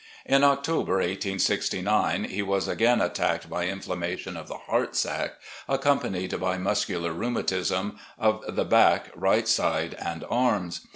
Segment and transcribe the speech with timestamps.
[0.25, 5.33] In October, 1869, he was again attacked by inflammation of the heart sac,
[5.69, 10.87] accompanied by muscular rheumatism of the back, right side, and arms.